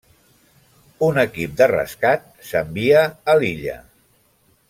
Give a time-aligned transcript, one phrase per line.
[1.07, 3.05] Un equip de rescat s'envia
[3.35, 3.77] a l'illa.